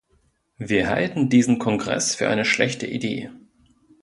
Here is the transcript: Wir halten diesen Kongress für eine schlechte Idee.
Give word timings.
Wir 0.57 0.89
halten 0.89 1.29
diesen 1.29 1.59
Kongress 1.59 2.15
für 2.15 2.27
eine 2.27 2.43
schlechte 2.43 2.87
Idee. 2.87 3.29